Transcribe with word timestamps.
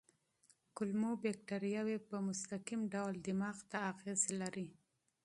کولمو 0.75 1.11
بکتریاوې 1.23 1.97
په 2.09 2.15
مستقیم 2.27 2.81
ډول 2.93 3.13
دماغ 3.27 3.57
ته 3.69 3.77
اغېز 3.91 4.21
لري. 4.41 4.67